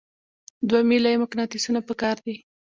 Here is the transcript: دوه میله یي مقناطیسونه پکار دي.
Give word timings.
دوه 0.67 0.81
میله 0.89 1.09
یي 1.13 1.21
مقناطیسونه 1.23 1.79
پکار 1.87 2.17
دي. 2.25 2.35